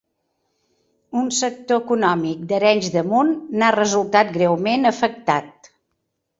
Un 1.21 1.29
sector 1.39 1.81
econòmic 1.83 2.41
d'Arenys 2.53 2.89
de 2.97 3.05
Munt 3.11 3.31
n'ha 3.61 3.71
resultat 3.79 4.35
greument 4.41 4.93
afectat. 4.95 5.75